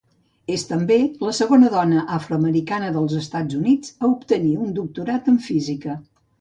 És 0.53 0.61
també 0.69 0.95
la 1.25 1.33
segona 1.39 1.69
dona 1.73 2.07
afroamericana 2.17 2.91
dels 2.97 3.15
Estats 3.21 3.61
Units 3.61 3.95
a 4.03 4.11
obtenir 4.17 4.59
un 4.67 4.77
doctorat 4.83 5.33
en 5.37 5.41
física. 5.53 6.03